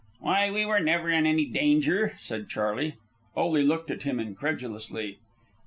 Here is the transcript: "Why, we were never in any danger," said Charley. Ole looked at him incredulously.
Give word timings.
"Why, 0.19 0.49
we 0.49 0.65
were 0.65 0.79
never 0.79 1.11
in 1.11 1.27
any 1.27 1.45
danger," 1.45 2.15
said 2.17 2.49
Charley. 2.49 2.95
Ole 3.35 3.59
looked 3.61 3.91
at 3.91 4.01
him 4.01 4.19
incredulously. 4.19 5.19